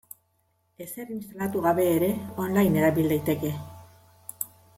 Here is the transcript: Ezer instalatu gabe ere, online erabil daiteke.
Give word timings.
Ezer 0.85 1.11
instalatu 1.15 1.61
gabe 1.65 1.85
ere, 1.97 2.09
online 2.47 2.81
erabil 2.85 3.13
daiteke. 3.15 3.53